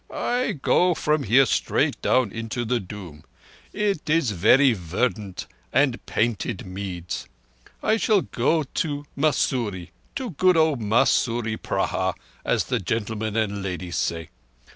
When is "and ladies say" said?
13.35-14.29